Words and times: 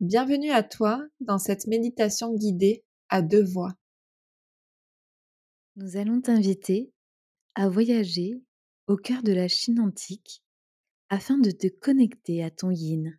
Bienvenue 0.00 0.52
à 0.52 0.62
toi 0.62 1.04
dans 1.18 1.38
cette 1.38 1.66
méditation 1.66 2.32
guidée 2.32 2.84
à 3.08 3.20
deux 3.20 3.42
voix. 3.42 3.74
Nous 5.74 5.96
allons 5.96 6.20
t'inviter 6.20 6.92
à 7.56 7.68
voyager 7.68 8.40
au 8.86 8.94
cœur 8.94 9.24
de 9.24 9.32
la 9.32 9.48
Chine 9.48 9.80
antique 9.80 10.44
afin 11.08 11.36
de 11.36 11.50
te 11.50 11.66
connecter 11.66 12.44
à 12.44 12.50
ton 12.52 12.70
yin. 12.70 13.18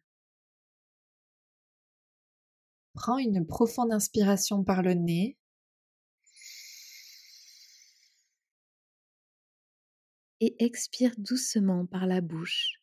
Prends 2.94 3.18
une 3.18 3.46
profonde 3.46 3.92
inspiration 3.92 4.64
par 4.64 4.82
le 4.82 4.94
nez. 4.94 5.38
Et 10.40 10.56
expire 10.64 11.12
doucement 11.18 11.86
par 11.86 12.08
la 12.08 12.22
bouche. 12.22 12.79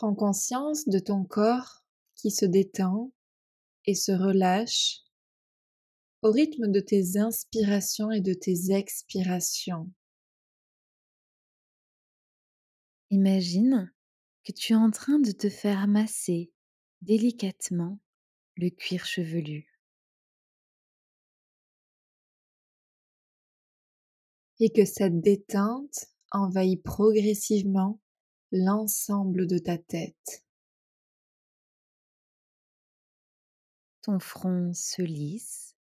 Prends 0.00 0.14
conscience 0.14 0.88
de 0.88 0.98
ton 0.98 1.24
corps 1.24 1.84
qui 2.14 2.30
se 2.30 2.46
détend 2.46 3.12
et 3.84 3.94
se 3.94 4.12
relâche 4.12 5.00
au 6.22 6.30
rythme 6.30 6.68
de 6.72 6.80
tes 6.80 7.18
inspirations 7.18 8.10
et 8.10 8.22
de 8.22 8.32
tes 8.32 8.72
expirations. 8.72 9.92
Imagine 13.10 13.92
que 14.44 14.52
tu 14.52 14.72
es 14.72 14.76
en 14.76 14.90
train 14.90 15.18
de 15.18 15.32
te 15.32 15.50
faire 15.50 15.86
masser 15.86 16.50
délicatement 17.02 18.00
le 18.56 18.70
cuir 18.70 19.04
chevelu. 19.04 19.68
Et 24.60 24.70
que 24.70 24.86
cette 24.86 25.20
détente 25.20 26.06
envahit 26.30 26.82
progressivement 26.82 28.00
l'ensemble 28.52 29.46
de 29.46 29.58
ta 29.58 29.78
tête. 29.78 30.44
Ton 34.02 34.18
front 34.18 34.72
se 34.74 35.02
lisse. 35.02 35.76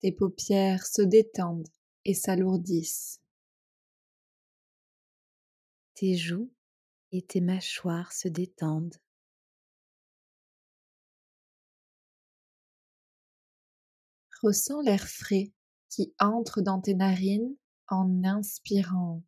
Tes 0.00 0.12
paupières 0.12 0.86
se 0.86 1.02
détendent 1.02 1.68
et 2.04 2.14
s'alourdissent. 2.14 3.20
Tes 5.94 6.16
joues 6.16 6.50
et 7.12 7.22
tes 7.22 7.40
mâchoires 7.40 8.12
se 8.12 8.28
détendent. 8.28 8.96
Ressens 14.42 14.80
l'air 14.80 15.06
frais 15.06 15.52
qui 15.88 16.14
entre 16.18 16.62
dans 16.62 16.80
tes 16.80 16.94
narines 16.94 17.54
en 17.86 18.24
inspirant 18.24 19.22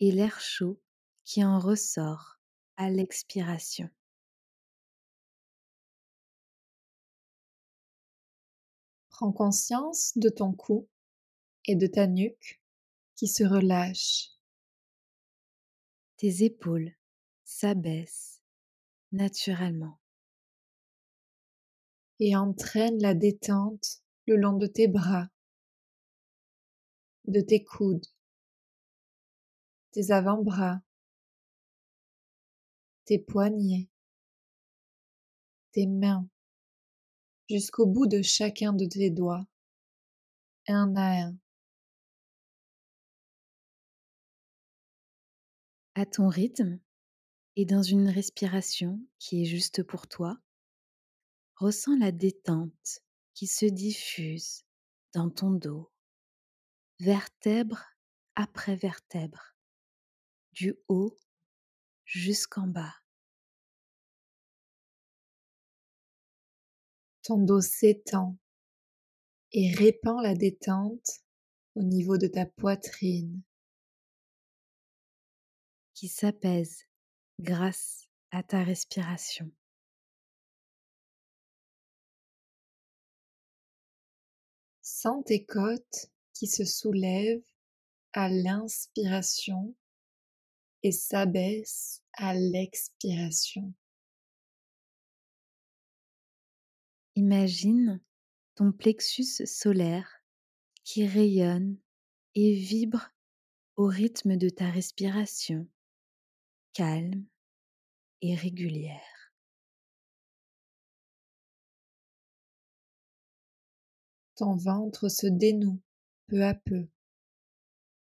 et 0.00 0.12
l'air 0.12 0.40
chaud 0.40 0.80
qui 1.24 1.44
en 1.44 1.58
ressort 1.58 2.38
à 2.76 2.90
l'expiration. 2.90 3.90
Prends 9.10 9.32
conscience 9.32 10.12
de 10.16 10.28
ton 10.28 10.52
cou 10.52 10.88
et 11.64 11.74
de 11.74 11.86
ta 11.86 12.06
nuque 12.06 12.60
qui 13.14 13.28
se 13.28 13.44
relâchent. 13.44 14.30
Tes 16.18 16.44
épaules 16.44 16.94
s'abaissent 17.44 18.42
naturellement. 19.12 19.98
Et 22.18 22.36
entraîne 22.36 23.00
la 23.00 23.14
détente 23.14 24.02
le 24.26 24.36
long 24.36 24.54
de 24.54 24.66
tes 24.66 24.88
bras, 24.88 25.28
de 27.26 27.40
tes 27.40 27.62
coudes, 27.64 28.06
tes 29.96 30.10
avant-bras, 30.10 30.82
tes 33.06 33.18
poignets, 33.18 33.88
tes 35.72 35.86
mains, 35.86 36.28
jusqu'au 37.48 37.86
bout 37.86 38.06
de 38.06 38.20
chacun 38.20 38.74
de 38.74 38.84
tes 38.84 39.08
doigts, 39.08 39.46
un 40.68 40.94
à 40.96 41.22
un. 41.22 41.38
À 45.94 46.04
ton 46.04 46.28
rythme 46.28 46.78
et 47.56 47.64
dans 47.64 47.82
une 47.82 48.10
respiration 48.10 49.00
qui 49.18 49.40
est 49.40 49.46
juste 49.46 49.82
pour 49.82 50.08
toi, 50.08 50.38
ressens 51.54 51.96
la 51.96 52.12
détente 52.12 53.00
qui 53.32 53.46
se 53.46 53.64
diffuse 53.64 54.62
dans 55.14 55.30
ton 55.30 55.52
dos, 55.52 55.90
vertèbre 57.00 57.82
après 58.34 58.76
vertèbre 58.76 59.55
du 60.56 60.74
haut 60.88 61.16
jusqu'en 62.06 62.66
bas. 62.66 62.94
Ton 67.22 67.38
dos 67.38 67.60
s'étend 67.60 68.38
et 69.52 69.74
répand 69.74 70.22
la 70.22 70.34
détente 70.34 71.20
au 71.74 71.82
niveau 71.82 72.16
de 72.16 72.26
ta 72.26 72.46
poitrine. 72.46 73.42
Qui 75.94 76.08
s'apaise 76.08 76.84
grâce 77.38 78.08
à 78.30 78.42
ta 78.42 78.62
respiration. 78.62 79.50
Sens 84.82 85.24
tes 85.26 85.44
côtes 85.44 86.10
qui 86.32 86.46
se 86.46 86.64
soulèvent 86.64 87.44
à 88.12 88.28
l'inspiration 88.28 89.74
et 90.86 90.92
s'abaisse 90.92 92.00
à 92.12 92.32
l'expiration. 92.32 93.74
Imagine 97.16 98.00
ton 98.54 98.70
plexus 98.70 99.44
solaire 99.46 100.22
qui 100.84 101.04
rayonne 101.04 101.76
et 102.36 102.54
vibre 102.54 103.10
au 103.74 103.86
rythme 103.86 104.36
de 104.36 104.48
ta 104.48 104.70
respiration, 104.70 105.66
calme 106.72 107.26
et 108.20 108.36
régulière. 108.36 109.32
Ton 114.36 114.54
ventre 114.54 115.08
se 115.08 115.26
dénoue 115.26 115.82
peu 116.28 116.44
à 116.44 116.54
peu 116.54 116.86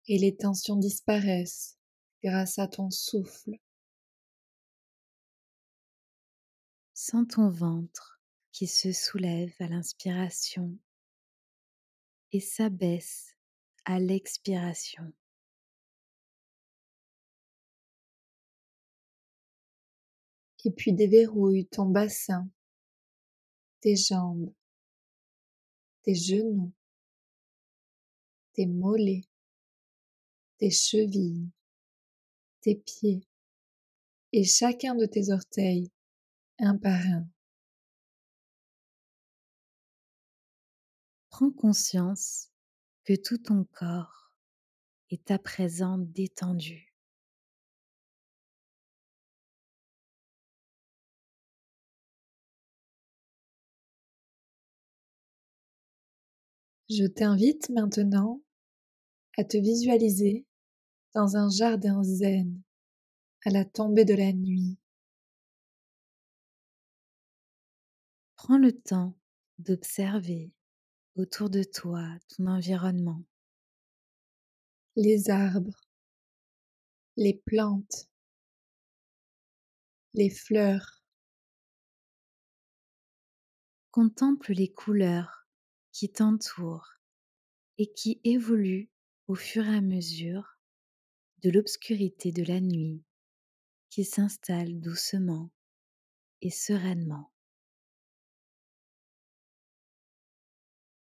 et 0.09 0.17
les 0.17 0.35
tensions 0.35 0.75
disparaissent 0.75 1.76
grâce 2.27 2.59
à 2.59 2.67
ton 2.67 2.89
souffle. 2.89 3.57
Sens 6.93 7.25
ton 7.29 7.49
ventre 7.49 8.21
qui 8.51 8.67
se 8.67 8.91
soulève 8.91 9.55
à 9.61 9.67
l'inspiration 9.69 10.77
et 12.33 12.41
s'abaisse 12.41 13.37
à 13.85 13.97
l'expiration. 13.99 15.13
Et 20.65 20.71
puis 20.71 20.91
déverrouille 20.91 21.65
ton 21.67 21.85
bassin, 21.85 22.49
tes 23.79 23.95
jambes, 23.95 24.53
tes 26.01 26.15
genoux, 26.15 26.73
tes 28.51 28.65
mollets, 28.65 29.23
tes 30.57 30.71
chevilles, 30.71 31.49
tes 32.67 32.75
pieds 32.75 33.25
et 34.33 34.43
chacun 34.43 34.93
de 34.93 35.05
tes 35.05 35.31
orteils 35.31 35.89
un 36.59 36.77
par 36.77 36.99
un. 36.99 37.25
Prends 41.29 41.49
conscience 41.49 42.49
que 43.05 43.13
tout 43.13 43.37
ton 43.37 43.63
corps 43.71 44.33
est 45.11 45.31
à 45.31 45.39
présent 45.39 45.97
détendu. 45.97 46.93
Je 56.89 57.05
t'invite 57.05 57.69
maintenant 57.69 58.41
à 59.37 59.45
te 59.45 59.55
visualiser 59.55 60.46
dans 61.17 61.35
un 61.35 61.49
jardin 61.49 62.03
zen 62.03 62.61
à 63.43 63.49
la 63.49 63.65
tombée 63.65 64.05
de 64.05 64.13
la 64.13 64.31
nuit. 64.31 64.77
Prends 68.35 68.59
le 68.59 68.71
temps 68.71 69.17
d'observer 69.57 70.53
autour 71.15 71.49
de 71.49 71.63
toi 71.63 72.07
ton 72.27 72.45
environnement. 72.45 73.23
Les 74.95 75.31
arbres, 75.31 75.81
les 77.15 77.33
plantes, 77.33 78.07
les 80.13 80.29
fleurs. 80.29 81.03
Contemple 83.89 84.53
les 84.53 84.71
couleurs 84.71 85.47
qui 85.93 86.11
t'entoure 86.11 86.99
et 87.79 87.91
qui 87.91 88.21
évolue 88.23 88.91
au 89.27 89.33
fur 89.33 89.65
et 89.65 89.77
à 89.77 89.81
mesure 89.81 90.56
de 91.43 91.49
l'obscurité 91.49 92.31
de 92.31 92.43
la 92.43 92.59
nuit 92.59 93.03
qui 93.89 94.03
s'installe 94.03 94.79
doucement 94.79 95.49
et 96.41 96.49
sereinement. 96.49 97.31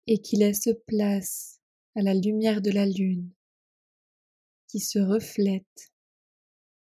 Et 0.07 0.19
qui 0.21 0.37
laisse 0.37 0.69
place 0.87 1.61
à 1.95 2.01
la 2.01 2.13
lumière 2.13 2.61
de 2.61 2.71
la 2.71 2.85
lune 2.85 3.31
qui 4.67 4.79
se 4.79 4.97
reflète 4.97 5.93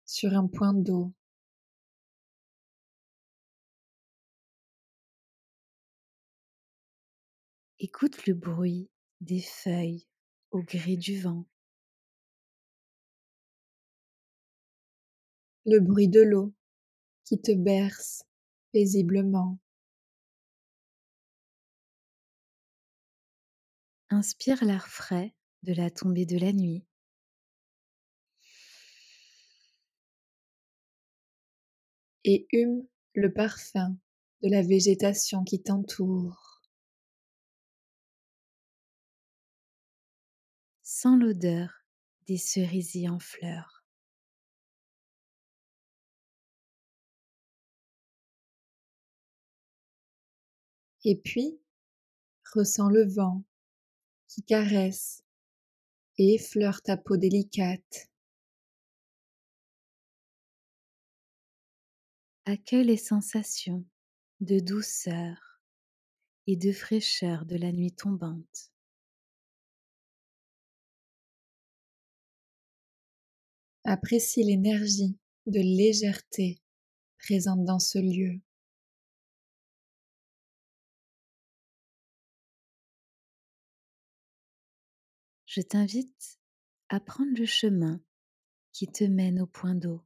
sur 0.05 0.33
un 0.33 0.47
point 0.47 0.73
d'eau. 0.73 1.13
Écoute 7.79 8.25
le 8.25 8.33
bruit 8.33 8.89
des 9.21 9.41
feuilles 9.41 10.07
au 10.49 10.63
gré 10.63 10.97
du 10.97 11.21
vent. 11.21 11.45
Le 15.67 15.79
bruit 15.79 16.07
de 16.07 16.21
l'eau 16.21 16.53
qui 17.23 17.41
te 17.41 17.51
berce 17.51 18.23
paisiblement. 18.71 19.57
Inspire 24.11 24.63
l'air 24.63 24.87
frais 24.87 25.33
de 25.63 25.73
la 25.73 25.89
tombée 25.89 26.27
de 26.27 26.37
la 26.37 26.53
nuit. 26.53 26.85
Et 32.25 32.47
hume 32.51 32.85
le 33.15 33.33
parfum 33.33 33.97
de 34.43 34.49
la 34.49 34.61
végétation 34.61 35.43
qui 35.43 35.63
t'entoure. 35.63 36.61
Sens 40.83 41.19
l'odeur 41.19 41.83
des 42.27 42.37
cerisiers 42.37 43.09
en 43.09 43.17
fleurs. 43.17 43.74
Et 51.07 51.15
puis, 51.15 51.59
ressens 52.55 52.89
le 52.89 53.05
vent 53.05 53.43
qui 54.27 54.41
caresse 54.41 55.23
et 56.17 56.33
effleure 56.33 56.81
ta 56.81 56.97
peau 56.97 57.15
délicate. 57.15 58.09
Accueille 62.45 62.85
les 62.85 62.97
sensations 62.97 63.85
de 64.39 64.59
douceur 64.59 65.61
et 66.47 66.55
de 66.55 66.71
fraîcheur 66.71 67.45
de 67.45 67.55
la 67.55 67.71
nuit 67.71 67.93
tombante? 67.93 68.71
Apprécie 73.83 74.43
l'énergie 74.43 75.19
de 75.45 75.59
légèreté 75.59 76.59
présente 77.19 77.63
dans 77.63 77.79
ce 77.79 77.99
lieu. 77.99 78.41
Je 85.55 85.61
t'invite 85.61 86.37
à 86.89 86.99
prendre 86.99 87.31
le 87.37 87.45
chemin 87.45 88.01
qui 88.73 88.87
te 88.87 89.05
mène 89.05 89.39
au 89.39 89.47
point 89.47 89.73
d'eau. 89.73 90.03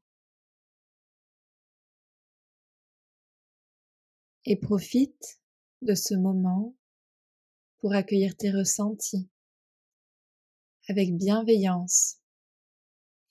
Et 4.45 4.59
profite 4.59 5.41
de 5.81 5.95
ce 5.95 6.13
moment 6.13 6.75
pour 7.79 7.93
accueillir 7.93 8.37
tes 8.37 8.51
ressentis 8.51 9.27
avec 10.87 11.17
bienveillance 11.17 12.19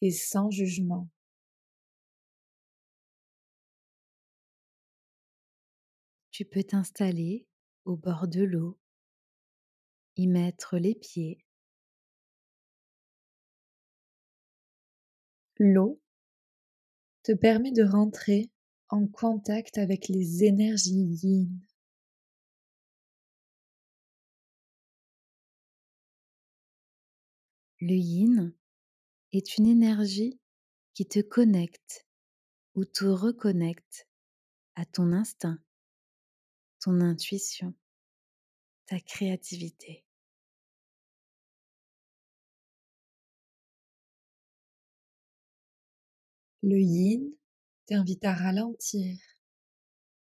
et 0.00 0.10
sans 0.10 0.50
jugement. 0.50 1.08
Tu 6.32 6.44
peux 6.44 6.64
t'installer 6.64 7.46
au 7.84 7.96
bord 7.96 8.26
de 8.26 8.42
l'eau, 8.42 8.76
y 10.16 10.26
mettre 10.26 10.78
les 10.78 10.96
pieds 10.96 11.44
L'eau 15.58 16.00
te 17.24 17.32
permet 17.32 17.72
de 17.72 17.82
rentrer 17.82 18.50
en 18.88 19.06
contact 19.06 19.76
avec 19.76 20.08
les 20.08 20.44
énergies 20.44 21.18
yin. 21.22 21.60
Le 27.80 27.94
yin 27.94 28.54
est 29.32 29.56
une 29.56 29.66
énergie 29.66 30.40
qui 30.94 31.06
te 31.06 31.20
connecte 31.20 32.06
ou 32.74 32.84
te 32.84 33.04
reconnecte 33.04 34.08
à 34.74 34.84
ton 34.84 35.12
instinct, 35.12 35.58
ton 36.80 37.00
intuition, 37.00 37.74
ta 38.86 39.00
créativité. 39.00 40.07
Le 46.70 46.82
yin 46.82 47.34
t'invite 47.86 48.26
à 48.26 48.34
ralentir, 48.34 49.18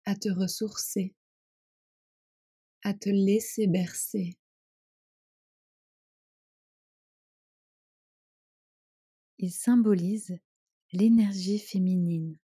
à 0.04 0.16
te 0.16 0.30
ressourcer, 0.30 1.16
à 2.84 2.94
te 2.94 3.10
laisser 3.10 3.66
bercer. 3.66 4.38
Il 9.40 9.52
symbolise 9.52 10.38
l'énergie 10.94 11.58
féminine, 11.58 12.38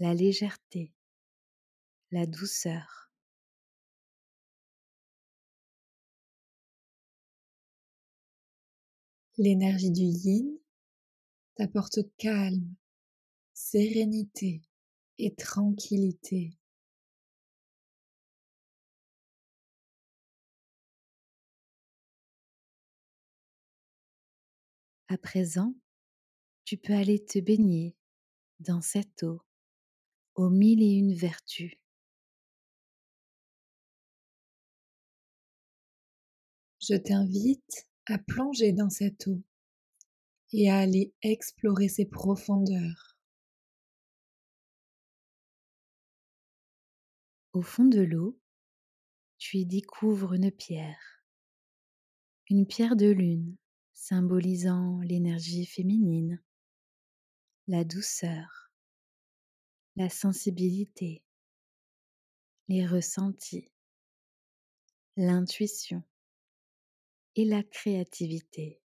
la 0.00 0.12
légèreté, 0.12 0.92
la 2.10 2.26
douceur. 2.26 3.10
L'énergie 9.38 9.92
du 9.92 10.02
yin 10.02 10.58
t'apporte 11.54 12.00
calme, 12.18 12.76
sérénité 13.58 14.62
et 15.18 15.34
tranquillité. 15.34 16.56
À 25.08 25.18
présent, 25.18 25.74
tu 26.64 26.76
peux 26.76 26.94
aller 26.94 27.24
te 27.24 27.40
baigner 27.40 27.96
dans 28.60 28.80
cette 28.80 29.24
eau 29.24 29.42
aux 30.36 30.50
mille 30.50 30.80
et 30.80 30.92
une 30.92 31.14
vertus. 31.14 31.74
Je 36.80 36.94
t'invite 36.94 37.88
à 38.06 38.18
plonger 38.18 38.72
dans 38.72 38.88
cette 38.88 39.26
eau 39.26 39.42
et 40.52 40.70
à 40.70 40.78
aller 40.78 41.12
explorer 41.22 41.88
ses 41.88 42.06
profondeurs. 42.06 43.07
Au 47.54 47.62
fond 47.62 47.86
de 47.86 48.02
l'eau, 48.02 48.38
tu 49.38 49.56
y 49.56 49.66
découvres 49.66 50.34
une 50.34 50.50
pierre, 50.50 51.24
une 52.50 52.66
pierre 52.66 52.94
de 52.94 53.06
lune 53.06 53.56
symbolisant 53.94 55.00
l'énergie 55.00 55.64
féminine, 55.64 56.42
la 57.66 57.84
douceur, 57.84 58.70
la 59.96 60.10
sensibilité, 60.10 61.24
les 62.68 62.86
ressentis, 62.86 63.72
l'intuition 65.16 66.02
et 67.34 67.46
la 67.46 67.62
créativité. 67.62 68.82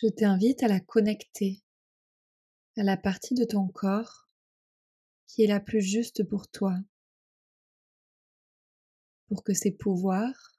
Je 0.00 0.06
t'invite 0.06 0.62
à 0.62 0.68
la 0.68 0.78
connecter 0.78 1.60
à 2.76 2.84
la 2.84 2.96
partie 2.96 3.34
de 3.34 3.42
ton 3.42 3.66
corps 3.66 4.28
qui 5.26 5.42
est 5.42 5.48
la 5.48 5.58
plus 5.58 5.80
juste 5.80 6.22
pour 6.22 6.46
toi, 6.46 6.76
pour 9.26 9.42
que 9.42 9.54
ses 9.54 9.72
pouvoirs 9.72 10.56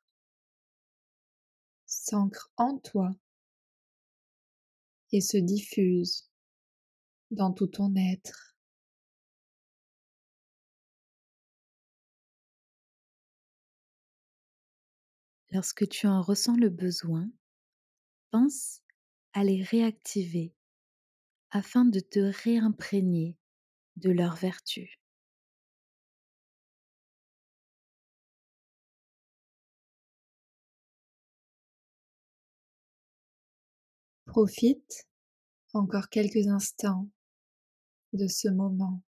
s'ancrent 1.86 2.51
en 2.58 2.79
toi 2.79 3.15
et 5.13 5.22
se 5.22 5.38
diffusent 5.38 6.29
dans 7.31 7.53
tout 7.53 7.67
ton 7.67 7.96
être. 7.96 8.58
Lorsque 15.51 15.88
tu 15.88 16.08
en 16.08 16.22
ressens 16.22 16.58
le 16.58 16.69
besoin, 16.69 17.31
pense 18.31 18.81
à 19.33 19.43
les 19.43 19.63
réactiver 19.63 20.53
afin 21.51 21.86
de 21.86 22.00
te 22.00 22.19
réimprégner 22.43 23.38
de 23.95 24.12
leur 24.12 24.36
vertu. 24.36 25.00
Profite 34.25 35.07
encore 35.74 36.09
quelques 36.09 36.48
instants 36.48 37.09
de 38.13 38.27
ce 38.27 38.48
moment. 38.48 39.01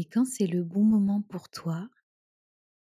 Et 0.00 0.06
quand 0.06 0.24
c'est 0.24 0.46
le 0.46 0.64
bon 0.64 0.82
moment 0.82 1.20
pour 1.20 1.50
toi, 1.50 1.86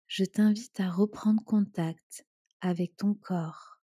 je 0.08 0.24
t'invite 0.24 0.80
à 0.80 0.90
reprendre 0.90 1.40
contact 1.44 2.26
avec 2.60 2.96
ton 2.96 3.14
corps. 3.14 3.80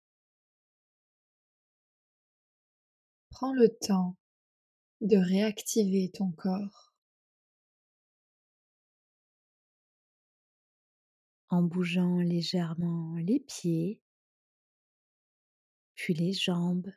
Prends 3.31 3.53
le 3.53 3.69
temps 3.69 4.15
de 5.01 5.17
réactiver 5.17 6.11
ton 6.13 6.31
corps. 6.31 6.93
en 11.49 11.63
bougeant 11.63 12.17
légèrement 12.17 13.15
les 13.15 13.39
pieds, 13.39 13.99
puis 15.95 16.13
les 16.13 16.33
jambes, 16.33 16.91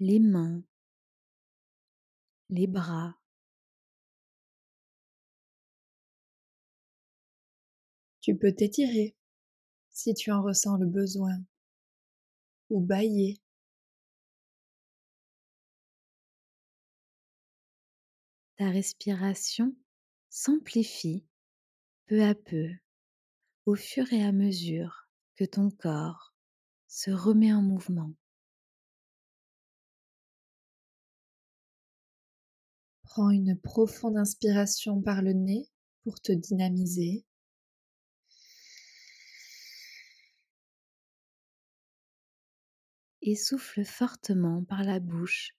les 0.00 0.18
mains, 0.18 0.64
les 2.48 2.66
bras. 2.66 3.17
Tu 8.28 8.36
peux 8.36 8.52
t'étirer 8.52 9.16
si 9.88 10.12
tu 10.12 10.30
en 10.30 10.42
ressens 10.42 10.76
le 10.76 10.84
besoin 10.84 11.38
ou 12.68 12.78
bailler. 12.78 13.40
Ta 18.58 18.68
respiration 18.68 19.74
s'amplifie 20.28 21.24
peu 22.06 22.22
à 22.22 22.34
peu, 22.34 22.68
au 23.64 23.74
fur 23.74 24.12
et 24.12 24.22
à 24.22 24.32
mesure 24.32 25.08
que 25.36 25.46
ton 25.46 25.70
corps 25.70 26.34
se 26.86 27.10
remet 27.10 27.54
en 27.54 27.62
mouvement. 27.62 28.12
Prends 33.04 33.30
une 33.30 33.58
profonde 33.58 34.18
inspiration 34.18 35.00
par 35.00 35.22
le 35.22 35.32
nez 35.32 35.70
pour 36.04 36.20
te 36.20 36.32
dynamiser. 36.32 37.24
Et 43.30 43.36
souffle 43.36 43.84
fortement 43.84 44.64
par 44.64 44.84
la 44.84 45.00
bouche 45.00 45.50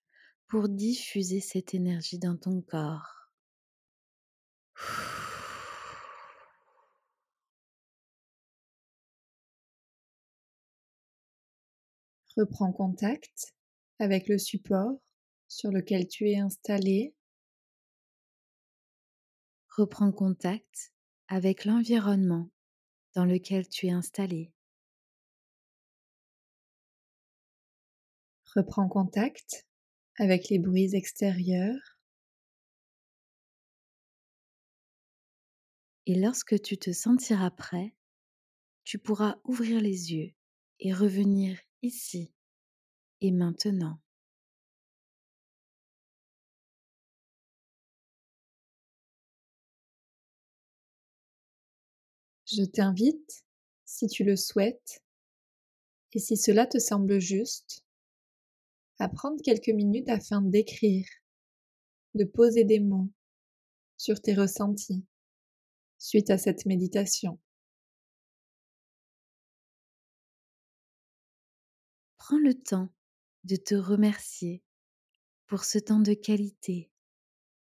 pour 0.47 0.69
diffuser 0.69 1.39
cette 1.39 1.75
énergie 1.75 2.17
dans 2.17 2.35
ton 2.35 2.63
corps. 2.63 3.29
Reprends 12.35 12.71
contact 12.71 13.53
avec 13.99 14.27
le 14.29 14.39
support 14.39 14.99
sur 15.47 15.69
lequel 15.69 16.07
tu 16.07 16.27
es 16.27 16.39
installé. 16.39 17.13
Reprends 19.77 20.11
contact 20.11 20.91
avec 21.27 21.65
l'environnement 21.65 22.49
dans 23.13 23.25
lequel 23.25 23.69
tu 23.69 23.85
es 23.85 23.91
installé. 23.91 24.51
Reprends 28.59 28.89
contact 28.89 29.65
avec 30.17 30.49
les 30.49 30.59
bruits 30.59 30.93
extérieurs. 30.93 31.97
Et 36.05 36.15
lorsque 36.15 36.61
tu 36.61 36.77
te 36.77 36.91
sentiras 36.91 37.51
prêt, 37.51 37.95
tu 38.83 38.99
pourras 38.99 39.37
ouvrir 39.45 39.79
les 39.79 40.11
yeux 40.11 40.33
et 40.81 40.93
revenir 40.93 41.57
ici 41.83 42.33
et 43.21 43.31
maintenant. 43.31 44.01
Je 52.45 52.65
t'invite, 52.65 53.45
si 53.85 54.07
tu 54.07 54.25
le 54.25 54.35
souhaites, 54.35 55.01
et 56.11 56.19
si 56.19 56.35
cela 56.35 56.67
te 56.67 56.77
semble 56.77 57.19
juste, 57.19 57.85
à 59.00 59.10
prendre 59.10 59.41
quelques 59.44 59.70
minutes 59.70 60.10
afin 60.10 60.41
d'écrire, 60.41 61.08
de 62.15 62.25
poser 62.25 62.63
des 62.63 62.79
mots 62.79 63.10
sur 63.98 64.22
tes 64.22 64.34
ressentis 64.34 65.06
suite 65.98 66.29
à 66.29 66.38
cette 66.38 66.65
méditation. 66.65 67.39
prends 72.29 72.38
le 72.38 72.53
temps 72.53 72.89
de 73.46 73.56
te 73.56 73.74
remercier 73.74 74.62
pour 75.48 75.63
ce 75.63 75.79
temps 75.79 76.00
de 76.00 76.13
qualité 76.13 76.91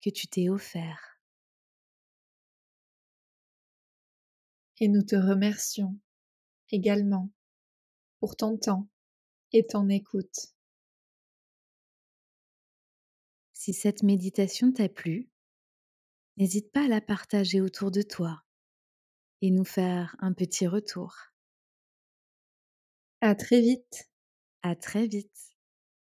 que 0.02 0.11
tu 0.11 0.26
t'es 0.26 0.49
offert. 0.49 1.21
Et 4.81 4.88
nous 4.88 5.02
te 5.02 5.14
remercions 5.14 5.97
également 6.71 7.31
pour 8.19 8.35
ton 8.35 8.59
temps 8.59 8.88
et 9.52 9.64
ton 9.64 9.88
écoute. 9.88 10.55
Si 13.66 13.75
cette 13.75 14.04
méditation 14.04 14.70
t'a 14.70 14.88
plu, 14.88 15.28
n'hésite 16.37 16.70
pas 16.70 16.85
à 16.85 16.87
la 16.87 17.00
partager 17.00 17.61
autour 17.61 17.90
de 17.90 18.00
toi 18.00 18.44
et 19.42 19.50
nous 19.50 19.64
faire 19.64 20.14
un 20.20 20.32
petit 20.32 20.68
retour. 20.68 21.16
À 23.20 23.35
très 23.35 23.61
vite. 23.61 24.08
À 24.62 24.76
très 24.76 25.08
vite. 25.08 25.55